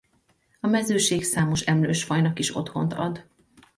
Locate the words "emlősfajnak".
1.61-2.39